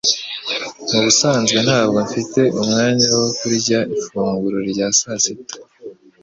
[0.89, 5.55] Mubusanzwe ntabwo mfite umwanya wo kurya ifunguro rya sasita